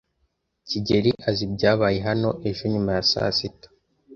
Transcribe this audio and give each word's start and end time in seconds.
kigeli 0.67 1.11
azi 1.27 1.41
ibyabaye 1.47 1.97
hano 2.07 2.29
ejo 2.49 2.63
nyuma 2.73 2.89
ya 2.97 3.03
saa 3.11 3.31
sita. 3.37 3.67